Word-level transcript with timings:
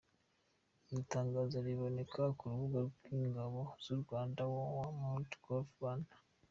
Iri 0.89 1.01
tangazo 1.13 1.57
riboneka 1.65 2.21
ku 2.37 2.43
rubuga 2.51 2.79
ry’ 3.03 3.09
ingabo 3.21 3.59
z’ 3.81 3.85
u 3.95 3.97
Rwanda 4.01 4.41
www.mod.gov.rw 4.51 6.07